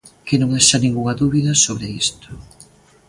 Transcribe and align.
Que 0.27 0.35
non 0.41 0.49
haxa 0.55 0.77
ningunha 0.83 1.17
dúbida 1.21 1.51
sobre 1.65 1.87
isto. 2.03 2.27